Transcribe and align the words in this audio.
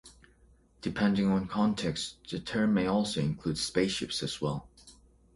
Depending 0.81 1.27
on 1.27 1.47
context, 1.47 2.15
the 2.27 2.39
term 2.39 2.73
may 2.73 2.87
also 2.87 3.19
include 3.21 3.59
spaceships 3.59 4.23
as 4.23 4.41
well. 4.41 4.67